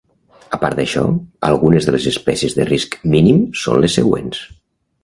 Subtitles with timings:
[0.55, 1.03] A part d'això,
[1.49, 4.43] algunes de les espècies de risc mínim són les següents.